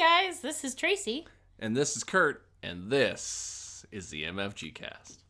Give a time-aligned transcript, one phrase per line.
[0.00, 1.26] guys, this is Tracy.
[1.58, 5.20] And this is Kurt, and this is the MFG cast.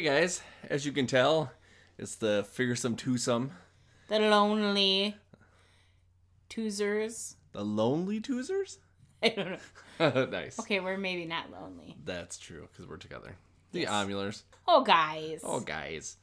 [0.00, 1.52] Hey guys, as you can tell,
[1.98, 3.50] it's the fearsome twosome,
[4.08, 5.14] The lonely
[6.48, 7.34] Toozers.
[7.52, 8.78] the lonely twosers.
[9.22, 9.60] I don't
[10.00, 10.24] know.
[10.24, 10.58] nice.
[10.58, 11.98] Okay, we're maybe not lonely.
[12.02, 13.36] That's true because we're together.
[13.72, 14.44] The Omulars.
[14.66, 15.42] Oh, guys.
[15.44, 16.16] Oh, guys.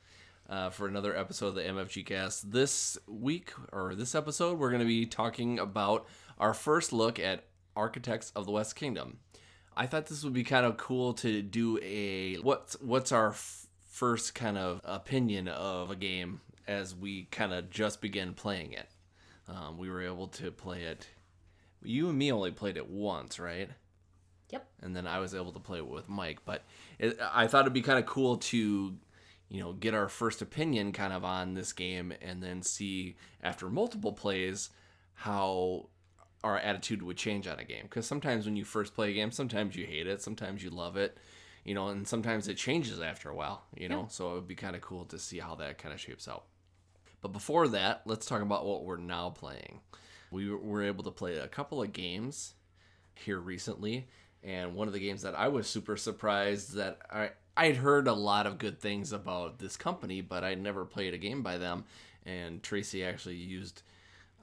[0.49, 2.51] Uh, for another episode of the MFG cast.
[2.51, 6.07] This week, or this episode, we're going to be talking about
[6.39, 7.43] our first look at
[7.75, 9.19] Architects of the West Kingdom.
[9.75, 13.66] I thought this would be kind of cool to do a what's what's our f-
[13.97, 18.87] first kind of opinion of a game as we kind of just begin playing it.
[19.47, 21.07] Um, we were able to play it.
[21.83, 23.71] You and me only played it once, right?
[24.51, 24.65] Yep.
[24.81, 26.39] and then I was able to play it with Mike.
[26.45, 26.63] But
[26.99, 28.95] it, I thought it'd be kind of cool to,
[29.49, 33.67] you know, get our first opinion kind of on this game, and then see after
[33.67, 34.69] multiple plays
[35.15, 35.89] how
[36.43, 37.83] our attitude would change on a game.
[37.83, 40.97] Because sometimes when you first play a game, sometimes you hate it, sometimes you love
[40.97, 41.17] it,
[41.67, 44.07] you know, and sometimes it changes after a while, you know.
[44.09, 46.45] So it would be kind of cool to see how that kind of shapes out.
[47.21, 49.81] But before that, let's talk about what we're now playing.
[50.31, 52.53] We were able to play a couple of games
[53.15, 54.07] here recently,
[54.43, 58.13] and one of the games that I was super surprised that I I'd heard a
[58.13, 61.83] lot of good things about this company, but I'd never played a game by them.
[62.25, 63.81] And Tracy actually used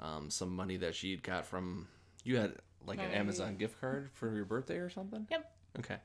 [0.03, 1.87] um, some money that she'd got from
[2.25, 2.55] you had
[2.87, 5.27] like an Amazon gift card for your birthday or something.
[5.31, 5.53] Yep.
[5.79, 5.97] Okay.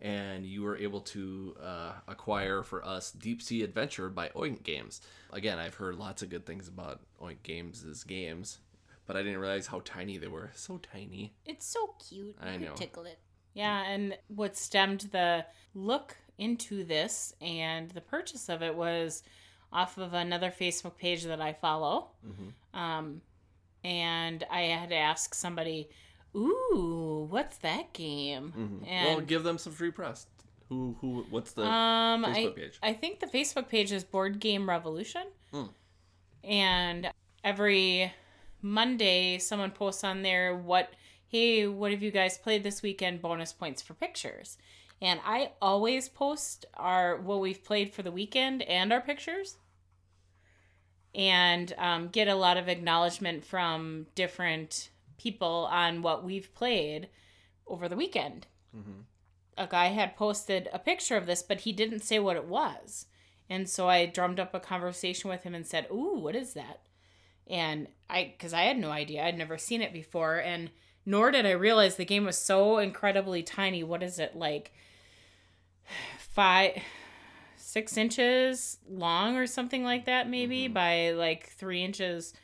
[0.00, 5.00] And you were able to uh, acquire for us Deep Sea Adventure by Oink Games.
[5.32, 8.58] Again, I've heard lots of good things about Oink Games' games,
[9.06, 10.50] but I didn't realize how tiny they were.
[10.54, 11.32] So tiny.
[11.46, 12.36] It's so cute.
[12.42, 12.74] I could know.
[12.74, 13.18] tickle it.
[13.54, 19.22] Yeah, and what stemmed the look into this and the purchase of it was
[19.72, 22.10] off of another Facebook page that I follow.
[22.26, 22.78] Mm-hmm.
[22.78, 23.22] Um,
[23.82, 25.88] and I had asked somebody,
[26.36, 28.84] "Ooh, what's that game?" Mm-hmm.
[28.86, 30.26] And well, give them some free press.
[30.68, 32.78] Who, who, what's the um, I, Facebook page?
[32.82, 35.22] I think the Facebook page is Board Game Revolution.
[35.52, 35.66] Hmm.
[36.42, 37.10] And
[37.44, 38.12] every
[38.62, 40.90] Monday, someone posts on there what,
[41.28, 43.22] hey, what have you guys played this weekend?
[43.22, 44.58] Bonus points for pictures.
[45.00, 49.58] And I always post our what we've played for the weekend and our pictures,
[51.14, 57.08] and um, get a lot of acknowledgement from different people on what we've played
[57.66, 58.46] over the weekend
[58.76, 59.00] Mm-hmm.
[59.56, 63.06] a guy had posted a picture of this, but he didn't say what it was.
[63.48, 66.80] And so I drummed up a conversation with him and said, "Ooh, what is that?"
[67.46, 70.70] And I, because I had no idea, I'd never seen it before, and
[71.06, 73.82] nor did I realize the game was so incredibly tiny.
[73.82, 74.72] What is it like?
[76.18, 76.82] Five,
[77.56, 82.34] six inches long or something like that, maybe by like three inches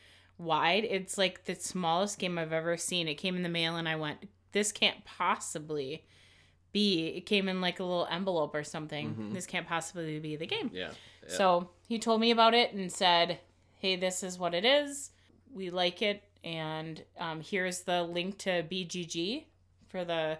[0.43, 0.85] wide.
[0.85, 3.09] It's like the smallest game I've ever seen.
[3.09, 4.19] It came in the mail, and I went,
[4.53, 6.05] "This can't possibly."
[6.73, 10.47] be it came in like a little envelope or something this can't possibly be the
[10.47, 10.93] game Yeah.
[11.23, 11.29] yeah.
[11.37, 13.41] so he told me about it and said
[13.81, 15.11] hey this is what it is
[15.53, 19.45] we like it and um, here's the link to bgg
[19.91, 20.39] for the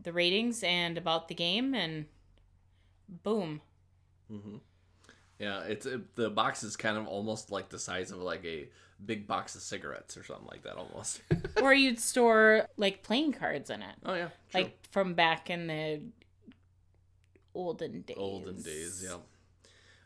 [0.00, 2.04] the ratings and about the game and
[3.24, 3.60] boom
[5.38, 8.68] Yeah, it's it, the box is kind of almost like the size of like a
[9.04, 11.22] big box of cigarettes or something like that almost.
[11.62, 14.62] or you'd store like playing cards in it oh yeah, true.
[14.62, 16.00] like from back in the
[17.54, 19.16] olden days olden days, yeah.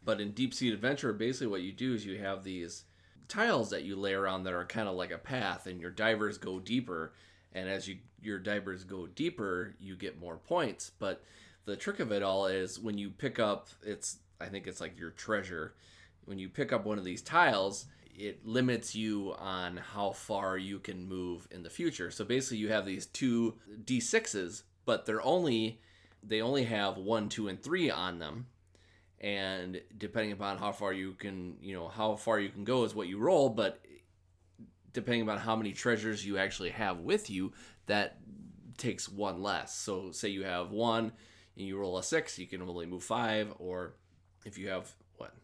[0.05, 2.85] But in Deep Sea Adventure, basically what you do is you have these
[3.29, 6.39] tiles that you lay around that are kind of like a path, and your divers
[6.39, 7.13] go deeper.
[7.53, 10.93] And as you your divers go deeper, you get more points.
[10.99, 11.23] But
[11.67, 14.99] the trick of it all is when you pick up, it's I think it's like
[14.99, 15.75] your treasure.
[16.25, 20.79] When you pick up one of these tiles, it limits you on how far you
[20.79, 22.11] can move in the future.
[22.11, 23.55] So basically, you have these two
[23.85, 25.81] d6s, but they're only
[26.23, 28.47] they only have one, two, and three on them
[29.21, 32.95] and depending upon how far you can you know how far you can go is
[32.95, 33.81] what you roll but
[34.93, 37.53] depending upon how many treasures you actually have with you,
[37.87, 38.19] that
[38.77, 39.75] takes one less.
[39.75, 41.13] So say you have one
[41.57, 43.95] and you roll a six, you can only move five, or
[44.45, 45.35] if you have what?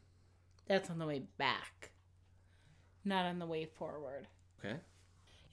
[0.66, 1.90] That's on the way back,
[3.04, 4.26] not on the way forward.
[4.64, 4.76] Okay.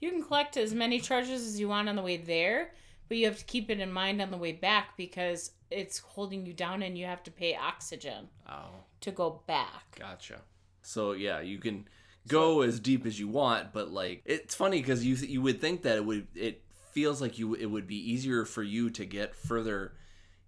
[0.00, 2.72] You can collect as many treasures as you want on the way there,
[3.08, 6.44] but you have to keep it in mind on the way back because it's holding
[6.46, 8.70] you down and you have to pay oxygen Oh,
[9.02, 9.96] to go back.
[9.98, 10.40] gotcha.
[10.82, 11.86] So yeah, you can
[12.28, 15.82] go as deep as you want, but like it's funny because you you would think
[15.82, 16.62] that it would it
[16.92, 19.92] feels like you it would be easier for you to get further,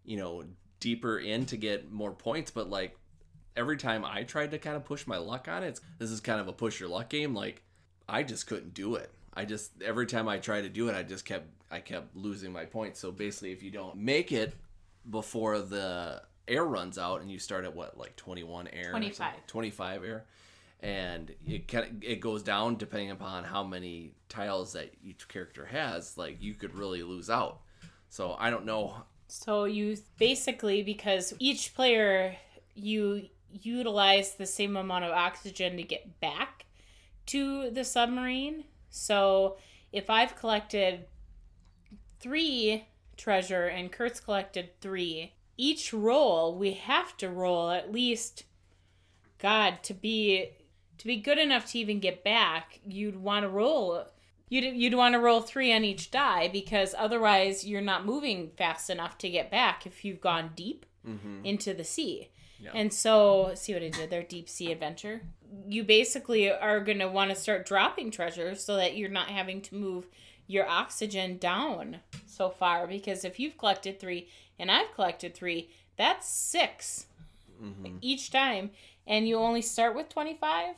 [0.05, 0.44] you know,
[0.84, 2.94] deeper in to get more points, but like
[3.56, 6.20] every time I tried to kind of push my luck on it, it's, this is
[6.20, 7.34] kind of a push your luck game.
[7.34, 7.62] Like
[8.06, 9.10] I just couldn't do it.
[9.32, 12.52] I just every time I tried to do it, I just kept I kept losing
[12.52, 13.00] my points.
[13.00, 14.52] So basically, if you don't make it
[15.08, 19.46] before the air runs out, and you start at what like twenty one air, 25.
[19.46, 20.25] 25 air,
[20.80, 25.64] and it kind of it goes down depending upon how many tiles that each character
[25.64, 26.19] has.
[26.19, 27.62] Like you could really lose out.
[28.10, 28.96] So I don't know.
[29.26, 32.37] So you basically because each player
[32.75, 36.67] you utilize the same amount of oxygen to get back
[37.26, 38.65] to the submarine.
[38.91, 39.56] So
[39.93, 41.06] if I've collected
[42.21, 42.87] 3
[43.17, 48.44] treasure and Kurt's collected 3, each roll we have to roll at least
[49.38, 50.50] god to be
[50.99, 54.05] to be good enough to even get back, you'd want to roll
[54.54, 58.88] You'd, you'd want to roll three on each die because otherwise you're not moving fast
[58.88, 61.44] enough to get back if you've gone deep mm-hmm.
[61.44, 62.28] into the sea.
[62.60, 62.70] Yeah.
[62.72, 64.22] And so, see what I did there?
[64.22, 65.22] Deep sea adventure.
[65.66, 69.60] You basically are going to want to start dropping treasure so that you're not having
[69.62, 70.06] to move
[70.46, 72.86] your oxygen down so far.
[72.86, 77.06] Because if you've collected three and I've collected three, that's 6
[77.60, 77.96] mm-hmm.
[78.00, 78.70] each time.
[79.04, 80.76] And you only start with 25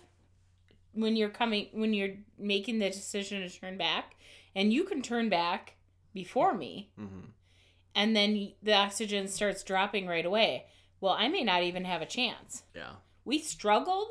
[0.97, 4.17] when you're coming when you're making the decision to turn back
[4.55, 5.77] and you can turn back
[6.15, 7.31] before me Mhm.
[7.95, 10.67] and then the oxygen starts dropping right away.
[11.01, 12.65] Well i may not even have a chance.
[12.75, 12.93] Yeah.
[13.25, 14.09] we struggled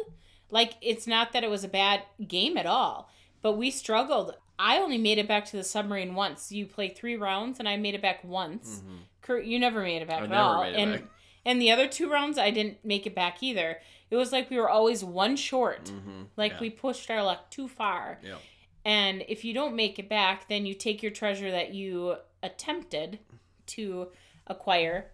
[0.49, 3.09] like it's not that it was a bad game at all
[3.41, 4.35] but we struggled.
[4.57, 6.49] I only made it back to the submarine once.
[6.51, 8.81] You play three rounds and i made it back once.
[9.21, 10.61] Kurt you never made it back I at never all.
[10.63, 11.03] made it and back.
[11.45, 13.79] and the other two rounds i didn't make it back either
[14.09, 16.27] it was like we were always one short Mhm.
[16.37, 16.59] like Yeah.
[16.61, 18.37] we pushed our luck too far Yeah.
[18.83, 23.19] and if you don't make it back, then you take your treasure that you attempted
[23.67, 24.11] to
[24.47, 25.11] acquire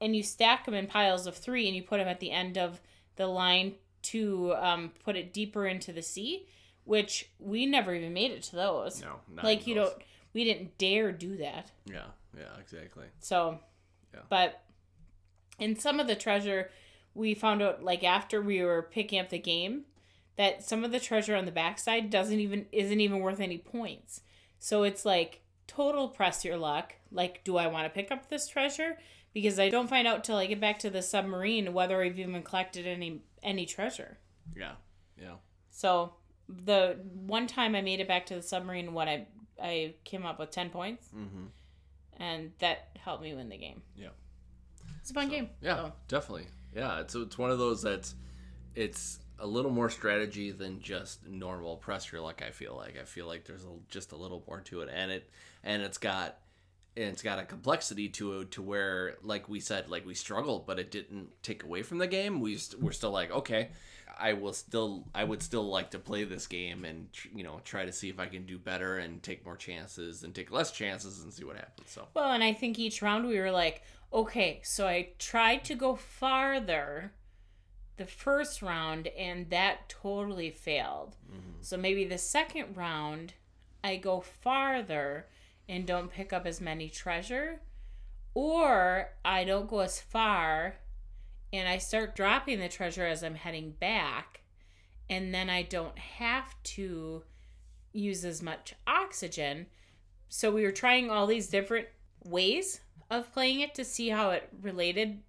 [0.00, 2.56] and you stack them in piles of three and you put them at the end
[2.58, 2.80] of
[3.16, 6.46] the line to um, put it deeper into the sea,
[6.84, 9.00] which we never even made it to those.
[9.02, 9.20] No.
[9.28, 9.90] not like, you those.
[9.90, 10.02] don't,
[10.32, 11.70] we didn't dare do that.
[11.86, 12.06] Yeah.
[12.36, 12.56] Yeah.
[12.60, 13.06] Exactly.
[13.20, 13.58] So,
[14.14, 14.20] Yeah.
[14.28, 14.62] but
[15.58, 16.70] in some of the treasure,
[17.16, 19.84] we found out like after we were picking up the game
[20.36, 24.20] that some of the treasure on the backside doesn't even isn't even worth any points.
[24.58, 26.94] So it's like total press your luck.
[27.10, 28.98] Like, do I want to pick up this treasure?
[29.32, 32.42] Because I don't find out till I get back to the submarine whether I've even
[32.42, 34.18] collected any any treasure.
[34.56, 34.72] Yeah.
[35.20, 35.36] Yeah.
[35.70, 36.14] So
[36.48, 39.26] the one time I made it back to the submarine, what I
[39.60, 41.48] I came up with ten points, Mhm.
[42.18, 43.82] and that helped me win the game.
[43.96, 44.10] Yeah.
[45.00, 45.50] It's a fun game.
[45.62, 46.46] Yeah, So, definitely.
[46.76, 48.14] Yeah, it's it's one of those that's
[48.74, 52.42] it's a little more strategy than just normal press your luck.
[52.46, 55.10] I feel like I feel like there's a, just a little more to it, and
[55.10, 55.30] it
[55.64, 56.36] and it's got
[56.96, 60.66] and it's got a complexity to it to where like we said like we struggled,
[60.66, 62.40] but it didn't take away from the game.
[62.40, 63.70] We st- we're still like okay.
[64.18, 67.60] I will still, I would still like to play this game and tr- you know
[67.64, 70.72] try to see if I can do better and take more chances and take less
[70.72, 71.90] chances and see what happens.
[71.90, 73.82] So Well, and I think each round we were like,
[74.12, 77.12] okay, so I tried to go farther
[77.96, 81.16] the first round and that totally failed.
[81.30, 81.62] Mm-hmm.
[81.62, 83.34] So maybe the second round
[83.82, 85.26] I go farther
[85.68, 87.60] and don't pick up as many treasure
[88.34, 90.76] or I don't go as far
[91.52, 94.42] and I start dropping the treasure as I'm heading back
[95.08, 97.22] and then I don't have to
[97.92, 99.66] use as much oxygen.
[100.28, 101.86] So we were trying all these different
[102.24, 105.20] ways of playing it to see how it related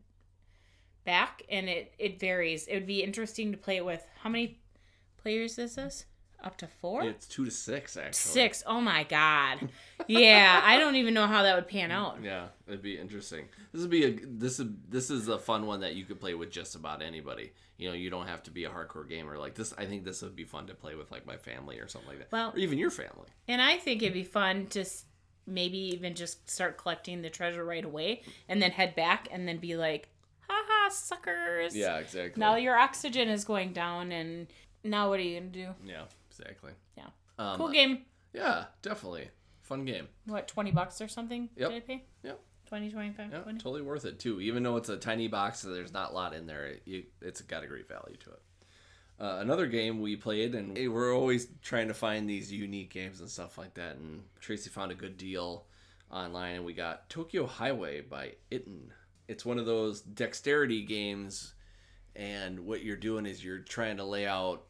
[1.05, 2.67] back and it it varies.
[2.67, 4.59] It would be interesting to play it with how many
[5.17, 6.05] players is this?
[6.43, 7.03] Up to 4?
[7.05, 8.13] it's two to six actually.
[8.13, 8.63] Six.
[8.67, 9.69] Oh my god.
[10.05, 12.19] Yeah, I don't even know how that would pan out.
[12.23, 13.45] Yeah, it'd be interesting.
[13.73, 16.35] This would be a this is this is a fun one that you could play
[16.35, 17.53] with just about anybody.
[17.77, 19.73] You know, you don't have to be a hardcore gamer like this.
[19.79, 22.19] I think this would be fun to play with like my family or something like
[22.19, 23.27] that, Well- or even your family.
[23.47, 25.05] And I think it'd be fun to s-
[25.47, 29.57] maybe even just start collecting the treasure right away and then head back and then
[29.57, 30.09] be like,
[30.47, 31.75] haha, suckers.
[31.75, 32.39] Yeah, exactly.
[32.39, 34.47] Now your oxygen is going down and
[34.83, 35.69] now what are you going to do?
[35.85, 36.03] yeah.
[36.29, 36.71] exactly.
[36.97, 37.07] Yeah.
[37.39, 37.99] Um, Cool game.
[38.33, 39.29] Yeah, definitely.
[39.61, 40.07] Fun game.
[40.25, 41.49] What, 20 bucks or something?
[41.55, 41.69] Yep.
[41.69, 42.03] Did I pay?
[42.23, 42.39] Yep.
[42.67, 43.59] 20, 25, Yeah, 20?
[43.59, 44.41] totally worth it too.
[44.41, 46.65] Even though it's a tiny box, so there's not a lot in there.
[46.65, 48.41] It, you, it's got a great value to it.
[49.19, 53.29] Uh, another game we played, and we're always trying to find these unique games and
[53.29, 53.95] stuff like that.
[53.95, 55.65] And Tracy found a good deal
[56.11, 58.89] online, and we got Tokyo Highway by Itten.
[59.27, 61.55] It's one of those dexterity games,
[62.15, 64.65] and what you're doing is you're trying to lay out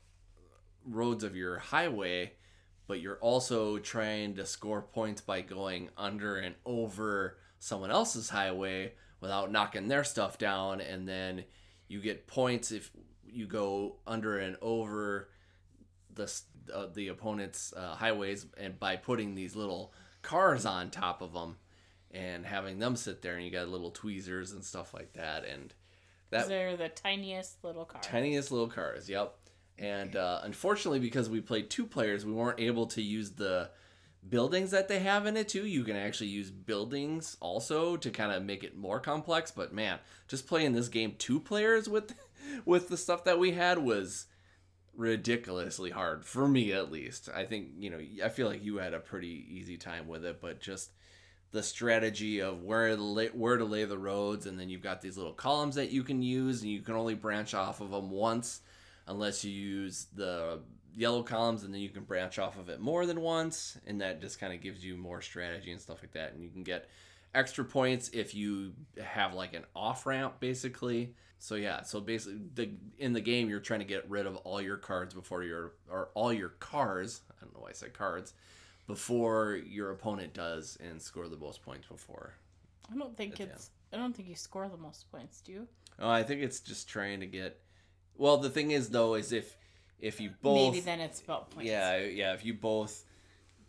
[0.86, 2.32] roads of your highway,
[2.88, 8.94] but you're also trying to score points by going under and over someone else's highway
[9.20, 11.44] without knocking their stuff down, and then
[11.90, 12.90] you get points if
[13.32, 15.30] you go under and over
[16.14, 16.32] the
[16.74, 21.58] uh, the opponent's uh, highways, and by putting these little cars on top of them
[22.12, 25.74] and having them sit there, and you got little tweezers and stuff like that, and
[26.30, 29.36] that They're the tiniest little cars Tiniest little cars, yep.
[29.80, 33.70] And uh, unfortunately, because we played two players, we weren't able to use the
[34.28, 35.66] buildings that they have in it too.
[35.66, 39.52] You can actually use buildings also to kind of make it more complex.
[39.52, 42.14] But man, just playing this game two players with
[42.66, 44.26] with the stuff that we had was
[44.96, 47.30] ridiculously hard for me at least.
[47.34, 50.42] I think you know I feel like you had a pretty easy time with it,
[50.42, 50.92] but just
[51.52, 55.02] the strategy of where to lay, where to lay the roads, and then you've got
[55.02, 58.12] these little columns that you can use, and you can only branch off of them
[58.12, 58.62] once,
[59.08, 60.60] unless you use the
[60.96, 64.20] yellow columns, and then you can branch off of it more than once, and that
[64.20, 66.90] just kind of gives you more strategy and stuff like that, and you can get
[67.38, 71.14] extra points if you have like an off ramp, basically.
[71.40, 74.60] So yeah, so basically, the in the game you're trying to get rid of all
[74.60, 77.22] your cards before your or all your cars.
[77.30, 78.34] I don't know why I said cards
[78.88, 82.34] before your opponent does and score the most points before.
[82.92, 83.70] I don't think it's.
[83.94, 85.68] I don't think you score the most points, do you?
[86.00, 87.62] Oh, I think it's just trying to get.
[88.16, 89.56] Well, the thing is though, is if
[90.00, 91.70] if you both Maybe then it's about points.
[91.70, 93.04] yeah yeah if you both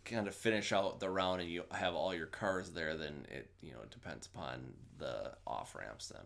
[0.05, 3.49] kind of finish out the round and you have all your cars there, then it
[3.61, 6.25] you know it depends upon the off ramps then.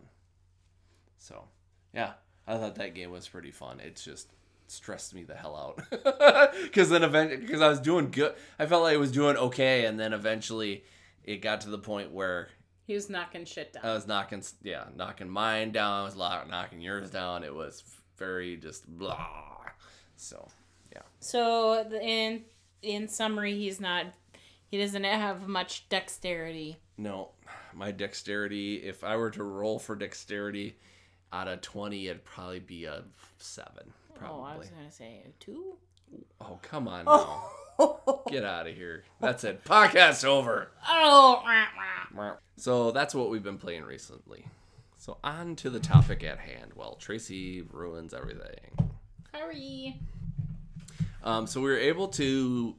[1.18, 1.44] So
[1.92, 2.12] yeah,
[2.46, 3.80] I thought that game was pretty fun.
[3.80, 4.28] It's just
[4.66, 8.82] stressed me the hell out because then eventually because I was doing good, I felt
[8.82, 10.84] like I was doing okay, and then eventually
[11.22, 12.48] it got to the point where
[12.86, 13.84] He was knocking shit down.
[13.84, 16.00] I was knocking, yeah, knocking mine down.
[16.00, 17.44] I was knocking yours down.
[17.44, 17.82] It was
[18.16, 19.16] very just blah.
[20.16, 20.48] So,
[20.92, 21.02] yeah.
[21.18, 22.44] so the, in
[22.84, 24.06] in summary, he's not.
[24.70, 26.76] He doesn't have much dexterity.
[26.96, 27.30] No,
[27.72, 30.76] my dexterity, if I were to roll for dexterity
[31.32, 33.02] out of 20, it'd probably be a
[33.38, 33.72] 7.
[34.14, 34.36] Probably.
[34.40, 35.76] Oh, I was gonna say a two.
[36.40, 37.44] Oh, come on now.
[38.28, 39.04] Get out of here.
[39.20, 39.64] That's it.
[39.64, 40.70] Podcast over.
[40.88, 41.42] Oh.
[42.56, 44.46] So that's what we've been playing recently.
[44.96, 46.72] So on to the topic at hand.
[46.76, 48.92] Well, Tracy ruins everything.
[49.32, 50.00] sorry.
[51.24, 52.76] Um, so we were able to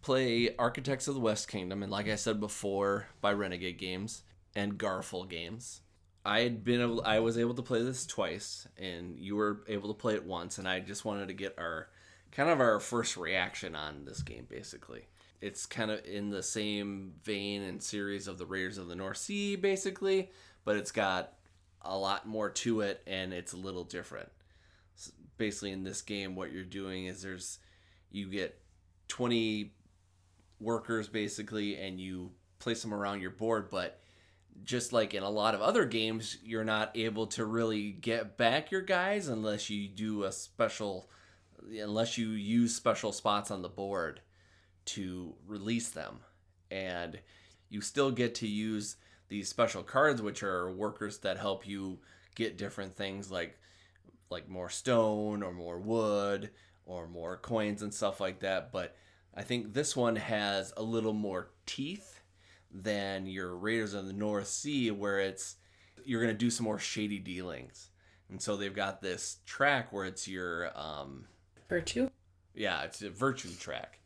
[0.00, 4.22] play Architects of the West Kingdom, and like I said before, by Renegade Games
[4.56, 5.82] and Garphill Games.
[6.24, 9.92] I had been able, I was able to play this twice, and you were able
[9.92, 11.88] to play it once, and I just wanted to get our
[12.30, 15.06] kind of our first reaction on this game, basically.
[15.40, 19.18] It's kind of in the same vein and series of the Raiders of the North
[19.18, 20.30] Sea, basically,
[20.64, 21.34] but it's got
[21.82, 24.30] a lot more to it, and it's a little different
[25.38, 27.58] basically in this game what you're doing is there's
[28.12, 28.60] you get
[29.08, 29.72] 20
[30.60, 34.00] workers basically and you place them around your board but
[34.64, 38.70] just like in a lot of other games you're not able to really get back
[38.70, 41.08] your guys unless you do a special
[41.80, 44.20] unless you use special spots on the board
[44.84, 46.20] to release them.
[46.70, 47.20] And
[47.68, 48.96] you still get to use
[49.28, 51.98] these special cards which are workers that help you
[52.34, 53.58] get different things like
[54.30, 56.50] like more stone or more wood
[56.86, 58.72] or more coins and stuff like that.
[58.72, 58.96] But
[59.34, 62.20] I think this one has a little more teeth
[62.70, 65.56] than your Raiders of the North Sea, where it's
[66.04, 67.88] you're gonna do some more shady dealings.
[68.28, 71.26] And so they've got this track where it's your um,
[71.68, 72.08] Virtue.
[72.54, 73.98] yeah, it's a virtue track.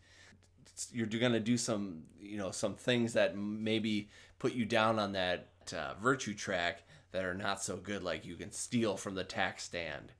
[0.65, 5.13] It's- You're gonna do some, you know, some things that maybe put you down on
[5.13, 8.03] that uh, virtue track that are not so good.
[8.03, 10.13] Like you can steal from the tax stand,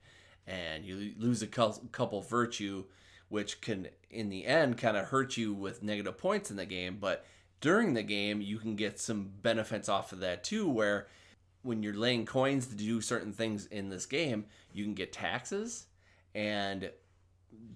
[0.47, 2.85] and you lose a couple virtue,
[3.29, 6.97] which can, in the end, kind of hurt you with negative points in the game.
[6.99, 7.25] But
[7.59, 11.07] during the game, you can get some benefits off of that too, where
[11.63, 15.87] when you're laying coins to do certain things in this game, you can get taxes
[16.33, 16.91] and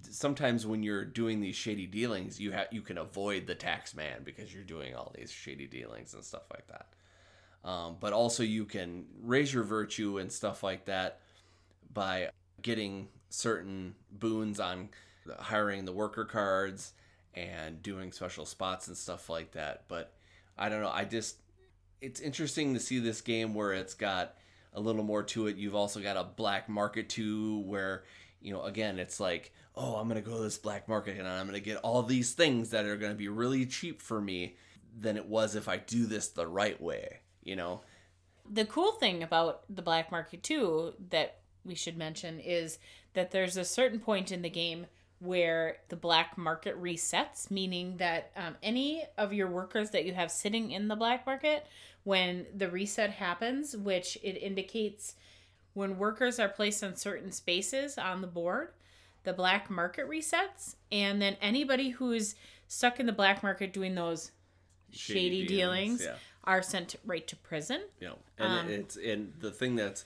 [0.09, 4.21] sometimes when you're doing these shady dealings, you have you can avoid the tax man
[4.23, 6.87] because you're doing all these shady dealings and stuff like that.
[7.67, 11.21] Um, but also you can raise your virtue and stuff like that
[11.93, 12.29] by
[12.61, 14.89] getting certain boons on
[15.39, 16.93] hiring the worker cards
[17.33, 19.83] and doing special spots and stuff like that.
[19.87, 20.13] But
[20.57, 20.91] I don't know.
[20.91, 21.37] I just
[22.01, 24.35] it's interesting to see this game where it's got
[24.73, 25.57] a little more to it.
[25.57, 28.03] You've also got a black market too, where
[28.41, 31.45] you know again it's like, oh, I'm gonna go to this black market and I'm
[31.45, 34.55] gonna get all these things that are gonna be really cheap for me
[34.99, 37.19] than it was if I do this the right way.
[37.43, 37.81] You know,
[38.49, 42.79] the cool thing about the black market too that we should mention is
[43.13, 44.87] that there's a certain point in the game
[45.19, 50.31] where the black market resets meaning that um, any of your workers that you have
[50.31, 51.65] sitting in the black market
[52.03, 55.15] when the reset happens which it indicates
[55.73, 58.69] when workers are placed on certain spaces on the board
[59.23, 62.35] the black market resets and then anybody who's
[62.67, 64.31] stuck in the black market doing those
[64.91, 66.15] shady, dealings, yeah.
[66.45, 70.05] are sent right to prison know and Um, it's and the thing that's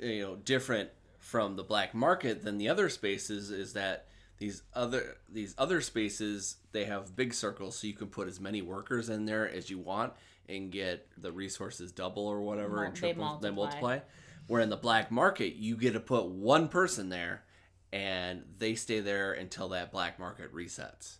[0.00, 4.06] you know different from the black market than the other spaces is that
[4.38, 8.62] these other these other spaces they have big circles so you can put as many
[8.62, 10.12] workers in there as you want
[10.48, 13.96] and get the resources double or whatever Mul- and triple they multiply.
[13.96, 13.98] multiply
[14.46, 17.44] where in the black market you get to put one person there
[17.92, 21.18] and they stay there until that black market resets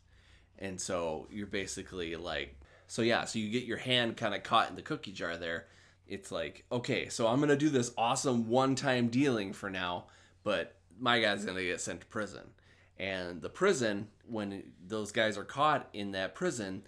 [0.60, 4.68] and so you're basically like, so yeah, so you get your hand kind of caught
[4.68, 5.66] in the cookie jar there.
[6.10, 10.06] It's like, okay, so I'm to do this awesome one time dealing for now,
[10.42, 12.50] but my guy's to get sent to prison.
[12.98, 16.82] And the prison, when those guys are caught in that prison,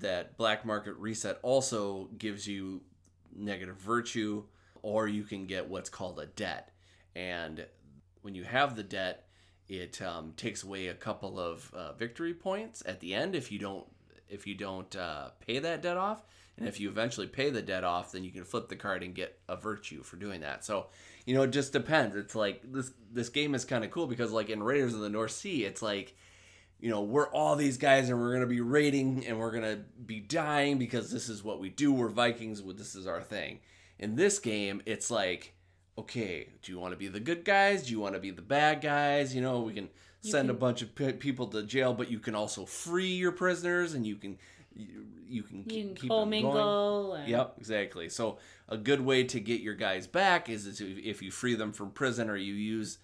[0.00, 2.82] that black market reset also gives you
[3.34, 4.42] negative virtue,
[4.82, 6.72] or you can get what's called a debt.
[7.14, 7.64] And
[8.22, 9.28] when you have the debt,
[9.68, 13.60] it um, takes away a couple of uh, victory points at the end if you
[13.60, 13.86] don't
[14.28, 16.24] if you don't uh, pay that debt off
[16.58, 19.14] and if you eventually pay the debt off then you can flip the card and
[19.14, 20.86] get a virtue for doing that so
[21.24, 24.32] you know it just depends it's like this this game is kind of cool because
[24.32, 26.16] like in raiders of the north sea it's like
[26.80, 30.20] you know we're all these guys and we're gonna be raiding and we're gonna be
[30.20, 33.60] dying because this is what we do we're vikings this is our thing
[33.98, 35.56] in this game it's like
[35.98, 37.84] okay, do you want to be the good guys?
[37.84, 39.34] Do you want to be the bad guys?
[39.34, 39.88] You know, we can
[40.20, 43.94] send a bunch of pe- people to jail, but you can also free your prisoners,
[43.94, 44.38] and you can
[44.76, 47.20] you, you can you keep, can keep them going.
[47.20, 48.08] and Yep, exactly.
[48.08, 51.72] So a good way to get your guys back is, is if you free them
[51.72, 52.98] from prison or you use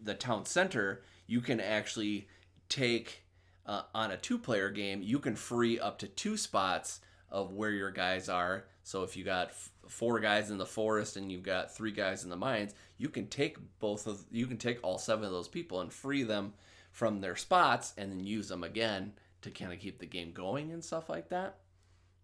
[0.00, 2.28] the town center, you can actually
[2.68, 3.24] take
[3.66, 5.02] uh, on a two-player game.
[5.02, 8.66] You can free up to two spots of where your guys are.
[8.82, 12.22] So if you got f- four guys in the forest and you've got three guys
[12.22, 15.48] in the mines, you can take both of you can take all seven of those
[15.48, 16.54] people and free them
[16.92, 19.12] from their spots and then use them again
[19.46, 21.58] to kind of keep the game going and stuff like that.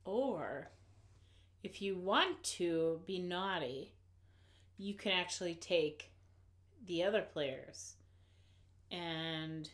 [0.05, 0.71] Or
[1.63, 3.95] if you want to be naughty,
[4.79, 6.11] you can actually take
[6.87, 7.95] the other players
[8.91, 9.69] and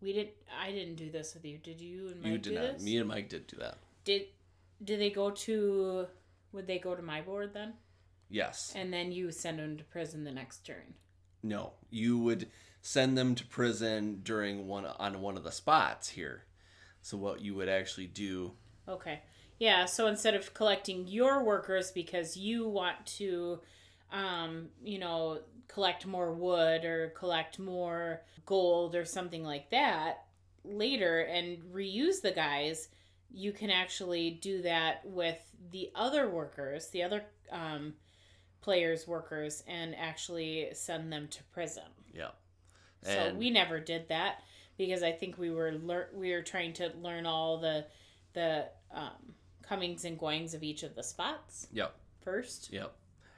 [0.00, 0.34] we didn't.
[0.60, 1.58] I didn't do this with you.
[1.58, 2.62] Did you and Mike you did not.
[2.74, 2.82] this?
[2.82, 3.78] Me and Mike did do that.
[4.04, 4.26] Did
[4.82, 6.06] did they go to
[6.52, 7.74] would they go to my board then?
[8.28, 8.72] Yes.
[8.74, 10.94] And then you send them to prison the next turn.
[11.42, 12.48] No, you would
[12.82, 16.44] send them to prison during one on one of the spots here.
[17.04, 18.52] So what you would actually do?
[18.88, 19.20] Okay.
[19.58, 23.60] Yeah, so instead of collecting your workers because you want to
[24.10, 30.24] um, you know, collect more wood or collect more gold or something like that
[30.64, 32.88] later and reuse the guys,
[33.30, 35.38] you can actually do that with
[35.72, 37.92] the other workers, the other um,
[38.62, 41.82] players' workers, and actually send them to prison.
[42.14, 42.30] Yeah.
[43.02, 44.40] So we never did that
[44.76, 47.86] because I think we were lear- we were trying to learn all the
[48.32, 51.94] the um, comings and goings of each of the spots Yep.
[52.20, 52.72] first.
[52.72, 52.94] Yep.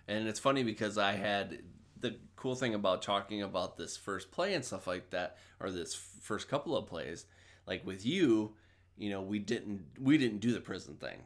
[0.09, 1.59] And it's funny because I had
[2.01, 5.95] the cool thing about talking about this first play and stuff like that, or this
[5.95, 7.27] first couple of plays,
[7.67, 8.55] like with you,
[8.97, 11.19] you know, we didn't we didn't do the prison thing.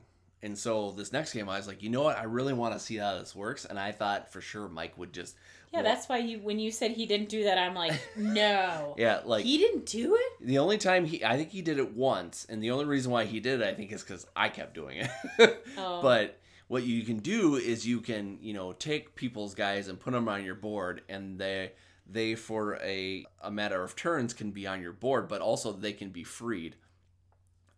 [0.42, 2.16] And so this next game, I was like, you know what?
[2.16, 3.66] I really want to see how this works.
[3.66, 5.36] And I thought for sure Mike would just,
[5.72, 9.20] Yeah, that's why you when you said he didn't do that, I'm like, no, yeah,
[9.24, 10.46] like he didn't do it.
[10.46, 13.24] The only time he, I think he did it once, and the only reason why
[13.24, 15.10] he did it, I think, is because I kept doing it.
[15.78, 16.02] Oh.
[16.02, 20.12] But what you can do is you can, you know, take people's guys and put
[20.12, 21.72] them on your board, and they,
[22.06, 25.92] they for a a matter of turns can be on your board, but also they
[25.92, 26.76] can be freed,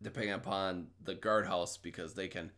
[0.00, 2.52] depending upon the guardhouse, because they can.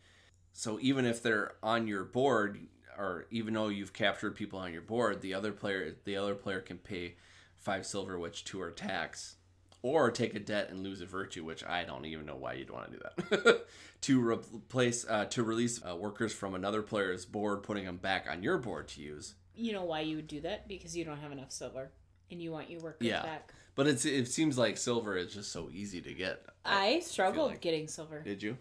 [0.53, 2.61] So even if they're on your board,
[2.99, 6.61] or even though you've captured people on your board, the other player, the other player
[6.61, 7.15] can pay
[7.57, 9.37] five silver, which two are tax,
[9.83, 12.71] or take a debt and lose a virtue, which I don't even know why you'd
[12.71, 13.03] want to do
[13.43, 13.67] that.
[14.03, 18.43] to replace, uh, to release uh, workers from another player's board, putting them back on
[18.43, 19.35] your board to use.
[19.55, 20.69] You know why you would do that?
[20.69, 21.91] Because you don't have enough silver,
[22.31, 23.23] and you want your workers Yeah.
[23.23, 23.53] back.
[23.77, 26.45] But it's it seems like silver is just so easy to get.
[26.65, 28.57] I struggled like- getting silver, Did you?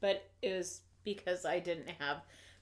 [0.00, 2.18] but it was because I didn't have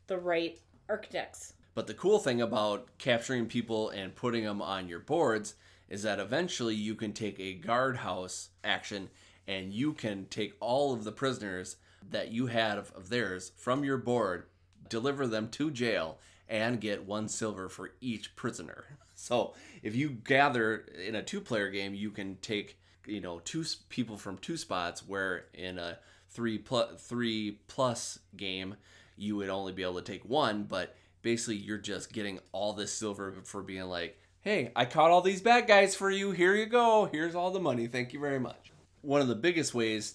[0.06, 0.58] the right
[0.90, 1.54] architects.
[1.74, 5.54] But the cool thing about capturing people and putting them on your boards
[5.88, 9.08] is that eventually you can take a guardhouse action
[9.46, 11.76] and you can take all of the prisoners
[12.10, 14.46] that you had of, of theirs from your board,
[14.88, 18.84] deliver them to jail, and get one silver for each prisoner.
[19.20, 23.66] So if you gather in a two player game, you can take you know two
[23.90, 25.98] people from two spots where in a
[26.30, 28.76] three plus three plus game
[29.20, 32.92] you would only be able to take one but basically you're just getting all this
[32.92, 36.30] silver for being like hey i caught all these bad guys for you.
[36.30, 37.08] Here you go.
[37.10, 37.86] Here's all the money.
[37.86, 38.72] Thank you very much.
[39.02, 40.14] One of the biggest ways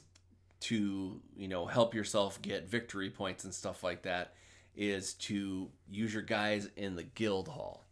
[0.61, 4.33] to you know help yourself get victory points and stuff like that
[4.75, 7.83] is to use your guys in the guild hall.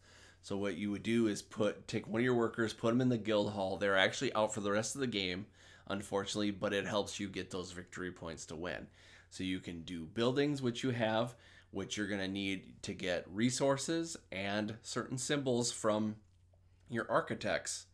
[0.41, 3.09] So what you would do is put take one of your workers, put them in
[3.09, 3.77] the guild hall.
[3.77, 5.45] They're actually out for the rest of the game,
[5.87, 8.87] unfortunately, but it helps you get those victory points to win.
[9.33, 11.33] So you can do buildings, which you have,
[11.71, 16.17] which you're gonna need to get resources and certain symbols from
[16.87, 17.87] your architects.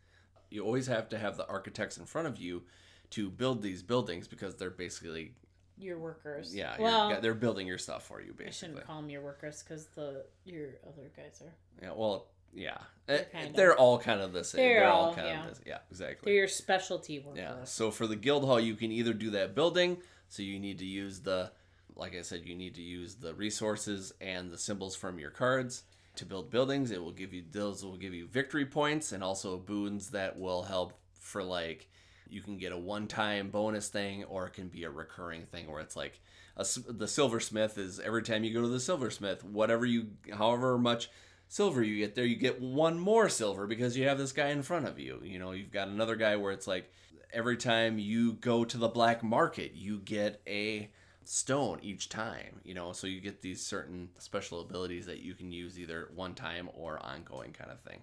[0.51, 2.63] You always have to have the architects in front of you
[3.11, 5.31] to build these buildings because they're basically
[5.77, 6.53] Your workers.
[6.53, 8.51] yeah Well, you're, they're building your stuff for you I basically.
[8.71, 13.19] shouldn't call them your workers because the your other guys are Yeah, well, yeah, they're,
[13.19, 14.59] eh, kind they're all kind of the same.
[14.59, 15.47] They're They're, all all- kind yeah.
[15.47, 16.25] of the, yeah, exactly.
[16.25, 17.37] they're your specialty workers.
[17.39, 17.63] Yeah.
[17.63, 19.99] So for the guild hall, you can either do that building.
[20.29, 21.51] So you need to use the,
[21.95, 25.83] like I said, you need to use the resources and the symbols from your cards
[26.15, 26.91] to build buildings.
[26.91, 30.63] It will give you those will give you victory points and also boons that will
[30.63, 31.89] help for like
[32.29, 35.81] you can get a one-time bonus thing or it can be a recurring thing where
[35.81, 36.19] it's like
[36.57, 41.09] a, the silversmith is every time you go to the silversmith whatever you however much
[41.49, 44.61] silver you get there you get one more silver because you have this guy in
[44.61, 45.19] front of you.
[45.23, 46.89] You know you've got another guy where it's like
[47.33, 50.89] every time you go to the black market you get a
[51.23, 52.93] stone each time you know?
[52.93, 57.03] So you get these certain special abilities that you can use either one time or
[57.03, 58.01] ongoing kind of thing.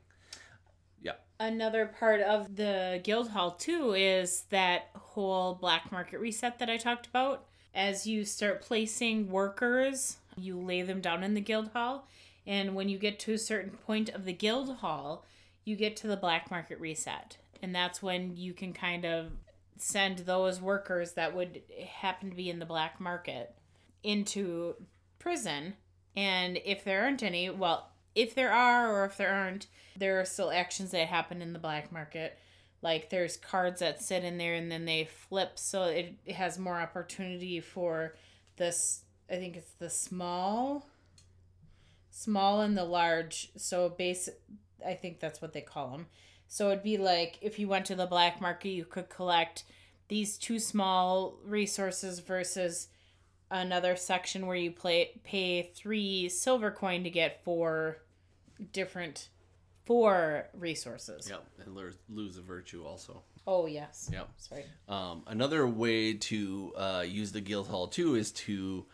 [1.00, 1.12] Yeah.
[1.38, 6.78] Another part of the guild hall too is that whole black market reset that I
[6.78, 7.44] talked about.
[7.76, 12.08] As you start placing workers, you lay them down in the guild hall,
[12.46, 15.24] and when you get to a certain point of the guild hall,
[15.64, 17.38] you get to the black market reset.
[17.62, 19.32] And that's when you can kind of
[19.78, 21.62] send those workers that would
[22.00, 23.54] happen to be in the black market
[24.02, 24.74] into
[25.18, 25.74] prison.
[26.14, 30.24] And if there aren't any, well, if there are or if there aren't, there are
[30.24, 32.38] still actions that happen in the black market.
[32.80, 36.78] Like there's cards that sit in there and then they flip, so it, has more
[36.78, 38.14] opportunity for
[38.56, 39.02] this.
[39.30, 40.86] I think it's the small,
[42.16, 43.50] small and the large.
[43.56, 44.30] So base,
[44.84, 46.06] I think that's what they call them.
[46.48, 49.64] So it'd be like if you went to the black market, you could collect
[50.08, 52.88] these two small resources versus
[53.50, 57.98] another section where you play pay three silver coin to get four
[58.72, 59.28] different
[59.84, 61.28] four resources.
[61.28, 63.22] Yep, and lose, lose a virtue also.
[63.46, 64.08] Oh yes.
[64.10, 64.28] Yep.
[64.38, 64.64] Sorry.
[64.88, 68.86] Um, another way to uh, use the guild hall too is to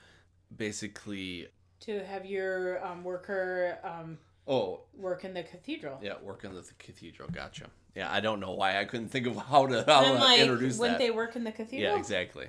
[0.54, 1.48] basically
[1.82, 5.98] To have your um, worker um, oh work in the cathedral.
[6.02, 7.28] yeah work in the cathedral.
[7.30, 7.66] Gotcha.
[7.94, 10.78] Yeah, I don't know why I couldn't think of how to how to like, introduce
[10.78, 11.04] wouldn't that.
[11.04, 11.92] they work in the cathedral?
[11.92, 12.46] Yeah, exactly.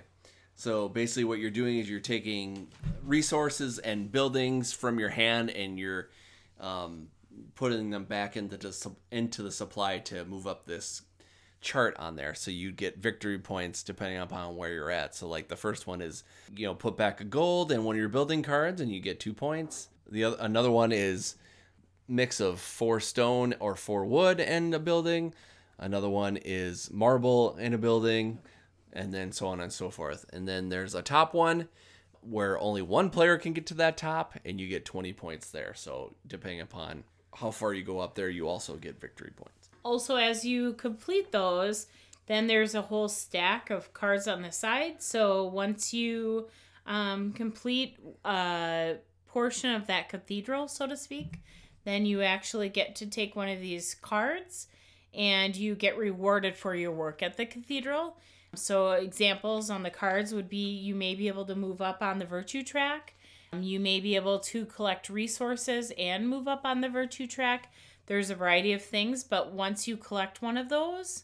[0.55, 2.67] So basically, what you're doing is you're taking
[3.03, 6.09] resources and buildings from your hand and you're
[6.59, 7.07] um,
[7.55, 11.01] putting them back into the into the supply to move up this
[11.63, 12.35] chart on there.
[12.35, 15.15] So you get victory points depending upon where you're at.
[15.15, 16.23] So like the first one is
[16.55, 19.19] you know put back a gold and one of your building cards and you get
[19.19, 19.89] two points.
[20.09, 21.35] The other another one is
[22.07, 25.33] mix of four stone or four wood and a building.
[25.77, 28.39] Another one is marble in a building,
[28.91, 30.25] and then so on and so forth.
[30.31, 31.67] And then there's a top one
[32.21, 35.73] where only one player can get to that top, and you get 20 points there.
[35.73, 37.03] So depending upon
[37.35, 39.62] how far you go up there, you also get victory points.
[39.83, 41.87] Also, as you complete those,
[42.27, 45.01] then there's a whole stack of cards on the side.
[45.01, 46.47] So once you
[46.85, 48.95] um, complete a
[49.27, 51.41] portion of that cathedral, so to speak,
[51.83, 54.67] then you actually get to take one of these cards
[55.13, 58.17] and you get rewarded for your work at the cathedral.
[58.55, 62.19] So, examples on the cards would be you may be able to move up on
[62.19, 63.15] the virtue track.
[63.59, 67.71] You may be able to collect resources and move up on the virtue track.
[68.05, 71.23] There's a variety of things, but once you collect one of those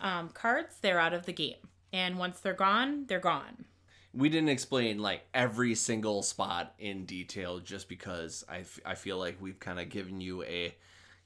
[0.00, 1.56] um, cards, they're out of the game.
[1.92, 3.66] And once they're gone, they're gone.
[4.12, 9.18] We didn't explain like every single spot in detail just because I, f- I feel
[9.18, 10.74] like we've kind of given you a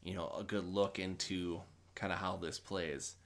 [0.03, 1.61] you know a good look into
[1.95, 3.17] kind of how this plays.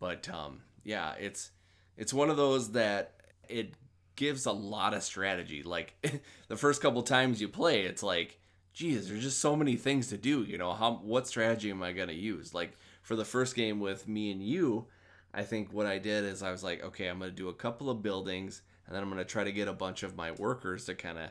[0.00, 1.50] But um, yeah, it's
[1.96, 3.12] it's one of those that
[3.48, 3.74] it
[4.16, 5.62] gives a lot of strategy.
[5.62, 5.94] Like
[6.48, 8.38] the first couple times you play, it's like,
[8.74, 10.42] geez, there's just so many things to do.
[10.42, 12.52] You know, how what strategy am I gonna use?
[12.52, 14.86] Like for the first game with me and you,
[15.32, 17.88] I think what I did is I was like, okay, I'm gonna do a couple
[17.88, 20.94] of buildings, and then I'm gonna try to get a bunch of my workers to
[20.94, 21.30] kind of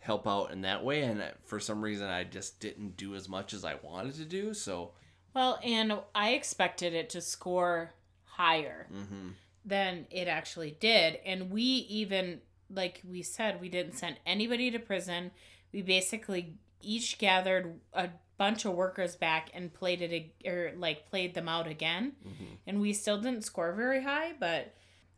[0.00, 1.02] help out in that way.
[1.02, 4.52] And for some reason, I just didn't do as much as I wanted to do.
[4.52, 4.92] So
[5.32, 9.30] Well, and I expected it to score higher mm-hmm.
[9.64, 11.20] than it actually did.
[11.24, 15.30] And we even, like we said, we didn't send anybody to prison.
[15.72, 21.34] We basically each gathered a bunch of workers back and played it or like played
[21.34, 22.12] them out again.
[22.26, 22.44] Mm-hmm.
[22.66, 24.74] And we still didn't score very high, but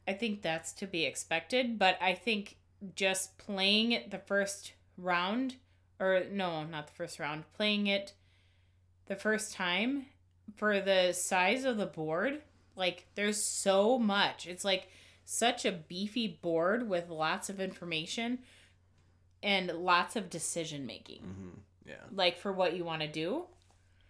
[0.06, 1.78] I think that's to be expected.
[1.78, 2.56] But I think
[2.94, 5.56] just playing it the first round,
[5.98, 8.12] or no, not the first round, playing it
[9.06, 10.06] the first time
[10.56, 12.42] for the size of the board,
[12.76, 14.46] like there's so much.
[14.46, 14.88] It's like
[15.24, 18.40] such a beefy board with lots of information
[19.44, 21.20] and lots of decision making.
[21.20, 21.48] Mm-hmm.
[21.86, 21.94] Yeah.
[22.12, 23.44] Like for what you want to do.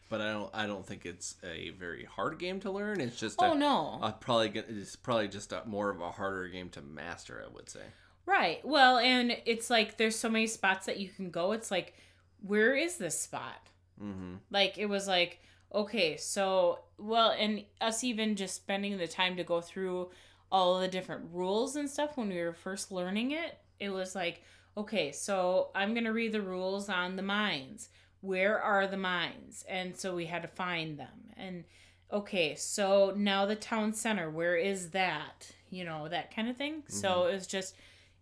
[0.09, 3.01] but I don't I don't think it's a very hard game to learn.
[3.01, 3.99] It's just Oh a, no.
[4.03, 7.44] a probably it's probably just a, more of a harder game to master.
[7.44, 7.81] I would say.
[8.27, 8.64] Right.
[8.64, 11.53] Well, and it's like there's so many spots that you can go.
[11.53, 11.94] It's like,
[12.40, 13.68] where is this spot?
[14.03, 14.37] Mm-hmm.
[14.51, 15.40] Like it was like,
[15.75, 20.11] okay, so well, and us even just spending the time to go through
[20.53, 24.42] all the different rules and stuff when we were first learning it, it was like,
[24.76, 27.88] okay, so I'm gonna read the rules on the mines.
[28.20, 29.64] Where are the mines?
[29.68, 31.30] And so we had to find them.
[31.37, 31.64] And
[32.12, 35.52] okay, so now the town center, where is that?
[35.70, 36.82] You know, that kind of thing.
[36.88, 37.74] So it was just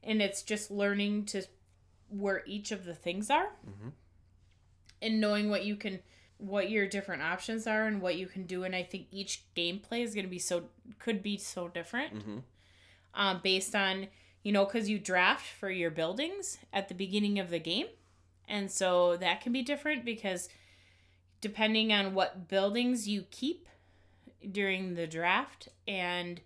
[0.02, 1.42] and it's just learning to
[2.08, 3.92] where each of the things are Mhm.
[5.00, 6.00] and knowing what you can
[6.38, 10.02] what your different options are and what you can do and i think each gameplay
[10.02, 10.64] is going to be so
[10.98, 12.38] could be so different Mm-hmm.
[13.14, 14.08] um, based on
[14.42, 17.86] you know because you draft for your buildings at the beginning of the game.
[18.48, 20.48] And so that can be different because
[21.40, 23.68] depending on what buildings you keep
[24.50, 26.40] during the draft and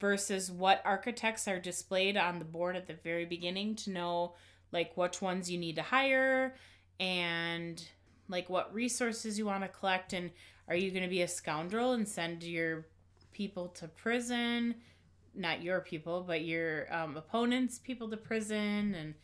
[0.00, 4.34] versus what architects are displayed on the board at the very beginning to know
[4.72, 6.56] like which ones you need to hire
[6.98, 7.88] and
[8.28, 10.30] like what resources you want to collect and
[10.66, 12.84] are you going to be a scoundrel and send your
[13.32, 14.74] people to prison
[15.34, 19.14] not your people but your um, opponents people to prison and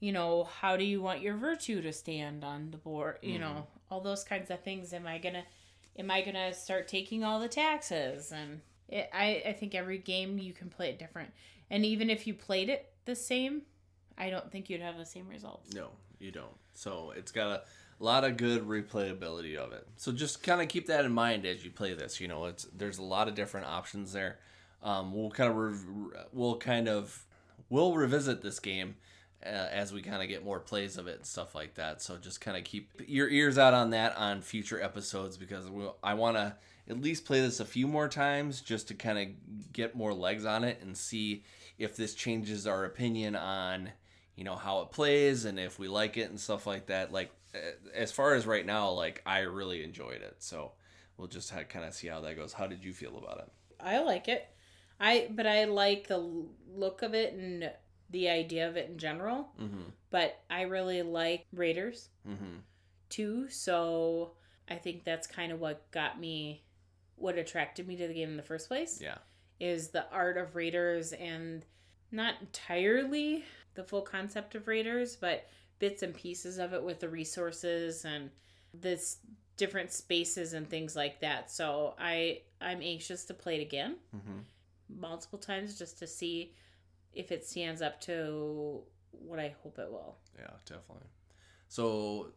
[0.00, 3.66] you know how do you want your virtue to stand on the board you know
[3.90, 5.44] all those kinds of things am i gonna
[5.98, 10.38] am i gonna start taking all the taxes and it, I, I think every game
[10.38, 11.30] you can play it different
[11.70, 13.62] and even if you played it the same
[14.16, 16.56] i don't think you'd have the same results No, you don't.
[16.74, 17.62] So it's got a
[18.04, 19.86] lot of good replayability of it.
[19.96, 22.20] So just kind of keep that in mind as you play this.
[22.20, 24.38] You know, it's there's a lot of different options there.
[24.82, 27.24] Um, we'll kind of rev- we'll kind of
[27.68, 28.96] we'll revisit this game
[29.44, 32.00] uh, as we kind of get more plays of it and stuff like that.
[32.02, 35.96] So just kind of keep your ears out on that on future episodes because we'll,
[36.02, 36.56] I want to
[36.88, 40.44] at least play this a few more times just to kind of get more legs
[40.44, 41.44] on it and see
[41.78, 43.90] if this changes our opinion on
[44.36, 47.30] you know how it plays and if we like it and stuff like that like
[47.94, 50.72] as far as right now like i really enjoyed it so
[51.16, 54.00] we'll just kind of see how that goes how did you feel about it I
[54.00, 54.48] like it.
[55.00, 57.70] I but I like the look of it and
[58.10, 59.48] the idea of it in general.
[59.60, 62.58] mm-hmm But I really like Raiders mm-hmm
[63.08, 64.32] too, so
[64.68, 66.62] I think that's kind of what got me,
[67.16, 69.00] what attracted me to the game in the first place.
[69.00, 69.18] yeah
[69.60, 71.64] Is the art of Raiders and
[72.12, 75.46] not entirely the full concept of Raiders, but
[75.78, 78.30] bits and pieces of it with the resources and
[78.74, 79.18] this
[79.56, 81.50] different spaces and things like that.
[81.50, 84.40] So I I'm anxious to play it again mm-hmm
[84.88, 86.54] multiple times just to see
[87.12, 90.16] if it stands up to what I hope it will.
[90.38, 91.08] yeah definitely.
[91.68, 92.32] So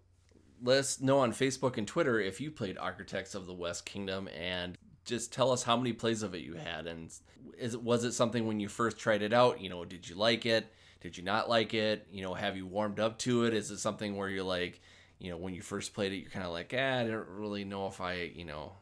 [0.63, 4.29] let us know on facebook and twitter if you played architects of the west kingdom
[4.37, 7.11] and just tell us how many plays of it you had and
[7.57, 10.45] is was it something when you first tried it out you know did you like
[10.45, 10.71] it?
[11.01, 12.05] Did you not like it?
[12.11, 13.55] You know have you warmed up to it?
[13.55, 14.79] Is it something where you're like
[15.21, 17.63] you know when you first played it you're kind of like ah, i don't really
[17.63, 18.73] know if i you know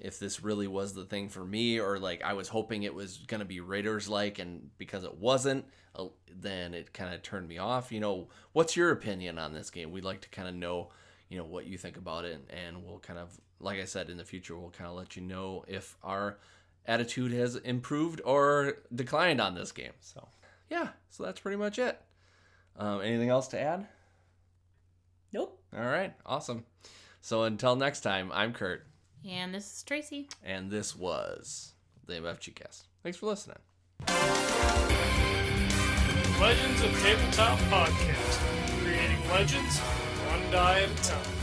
[0.00, 3.18] if this really was the thing for me or like i was hoping it was
[3.28, 5.64] going to be raiders like and because it wasn't
[5.96, 8.28] uh, then it kind of turned me off you know?
[8.52, 9.90] What's your opinion on this game?
[9.90, 10.90] We'd like to kind of know
[11.28, 14.16] you know what you think about it and we'll kind of like i said in
[14.16, 16.38] the future we'll kind of let you know if our
[16.86, 20.28] attitude has improved or declined on this game so.
[20.68, 22.00] Yeah so that's pretty much it.
[22.76, 23.86] Um, anything else to add?
[25.32, 25.62] Nope.
[25.76, 26.64] all right awesome.
[27.20, 28.86] So until next time i'm kurt
[29.28, 30.28] And this is Tracy.
[30.44, 31.74] And this was
[32.06, 32.86] the MFG cast.
[33.02, 33.58] Thanks for listening.
[36.40, 38.82] Legends of Tabletop Podcast.
[38.82, 41.39] Creating legends one die at a time.